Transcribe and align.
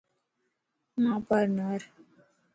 مان 1.01 1.19
پار 1.27 1.45
نار 1.57 1.81